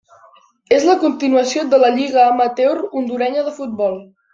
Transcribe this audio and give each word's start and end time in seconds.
És 0.77 0.87
la 0.87 0.95
continuació 1.03 1.67
de 1.75 1.81
la 1.85 1.93
Lliga 2.01 2.27
amateur 2.33 2.77
hondurenya 2.89 3.49
de 3.51 3.59
futbol. 3.63 4.07